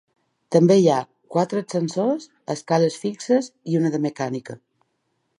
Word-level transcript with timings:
També 0.53 0.75
hi 0.77 0.85
ha 0.93 1.01
quatre 1.35 1.61
ascensors, 1.65 2.25
escales 2.53 2.97
fixes 3.03 3.51
i 3.73 3.77
una 3.81 3.93
de 3.97 4.01
mecànica. 4.07 4.57